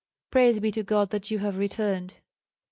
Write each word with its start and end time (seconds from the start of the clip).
Praise 0.31 0.59
be 0.59 0.71
to 0.71 0.81
God 0.81 1.11
that 1.11 1.29
you 1.29 1.37
have 1.37 1.59
returned!" 1.59 2.15